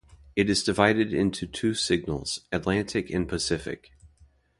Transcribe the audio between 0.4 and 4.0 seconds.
is divided into two signals: Atlantic and Pacific.